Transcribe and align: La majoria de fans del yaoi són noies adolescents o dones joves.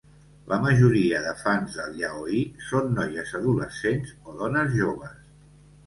La 0.51 0.57
majoria 0.61 1.19
de 1.25 1.33
fans 1.41 1.77
del 1.81 2.01
yaoi 2.01 2.41
són 2.71 2.91
noies 2.97 3.37
adolescents 3.43 4.19
o 4.27 4.39
dones 4.45 4.77
joves. 4.83 5.27